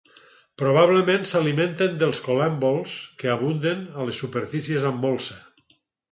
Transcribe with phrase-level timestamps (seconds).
[0.59, 5.37] Probablement s'alimenten dels col·lèmbols que abunden a les superfícies amb molsa.